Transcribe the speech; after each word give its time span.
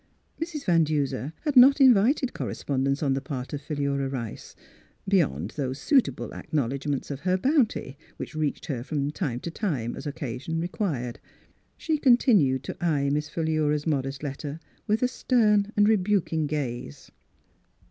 Mrs. 0.41 0.65
Van 0.65 0.83
Duser 0.83 1.31
had 1.41 1.55
not 1.55 1.79
invited 1.79 2.33
corre 2.33 2.55
spondence 2.55 3.03
on 3.03 3.13
the 3.13 3.21
part 3.21 3.53
of 3.53 3.61
Philura 3.61 4.09
Rice, 4.09 4.55
beyond 5.07 5.51
those 5.51 5.77
suitable 5.77 6.33
acknowledgments 6.33 7.11
of 7.11 7.19
her 7.19 7.37
bounty 7.37 7.99
which 8.17 8.33
reached 8.33 8.65
her 8.65 8.83
from 8.83 9.11
time 9.11 9.39
to 9.41 9.51
time, 9.51 9.95
as 9.95 10.07
occasion 10.07 10.59
required. 10.59 11.19
She 11.77 11.93
Miss 11.93 11.99
Fhilura's 11.99 11.99
Wedding 11.99 12.01
Gown 12.01 12.17
continued 12.17 12.63
to 12.63 12.77
eye 12.83 13.09
Miss 13.11 13.29
Philura's 13.29 13.85
modest 13.85 14.23
letter 14.23 14.59
with 14.87 15.03
a 15.03 15.07
stern 15.07 15.71
and 15.77 15.87
rebuking 15.87 16.47
gaze. 16.47 17.11